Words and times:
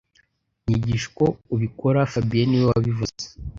Nyigisha 0.65 1.05
uko 1.11 1.25
ubikora 1.53 2.09
fabien 2.11 2.47
niwe 2.49 2.65
wabivuze 2.71 3.23